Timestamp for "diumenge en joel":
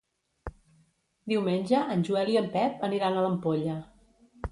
1.33-2.31